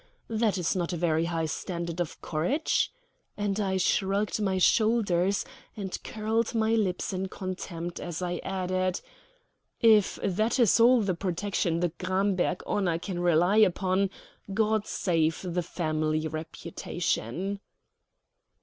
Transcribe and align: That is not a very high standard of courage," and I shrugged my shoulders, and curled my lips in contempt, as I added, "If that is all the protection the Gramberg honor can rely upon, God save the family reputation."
That 0.31 0.57
is 0.57 0.75
not 0.75 0.93
a 0.93 0.97
very 0.97 1.25
high 1.25 1.45
standard 1.45 2.01
of 2.01 2.19
courage," 2.23 2.91
and 3.37 3.59
I 3.59 3.77
shrugged 3.77 4.41
my 4.41 4.57
shoulders, 4.57 5.45
and 5.77 5.95
curled 6.03 6.55
my 6.55 6.73
lips 6.73 7.13
in 7.13 7.27
contempt, 7.27 7.99
as 7.99 8.19
I 8.19 8.37
added, 8.37 8.99
"If 9.79 10.17
that 10.23 10.57
is 10.57 10.79
all 10.79 11.01
the 11.01 11.13
protection 11.13 11.81
the 11.81 11.89
Gramberg 11.99 12.63
honor 12.65 12.97
can 12.97 13.19
rely 13.19 13.57
upon, 13.57 14.09
God 14.51 14.87
save 14.87 15.39
the 15.43 15.61
family 15.61 16.27
reputation." 16.27 17.59